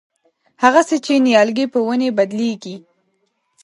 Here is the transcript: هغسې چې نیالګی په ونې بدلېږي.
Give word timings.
هغسې 0.63 0.97
چې 1.05 1.13
نیالګی 1.25 1.65
په 1.73 1.79
ونې 1.87 2.09
بدلېږي. 2.17 2.75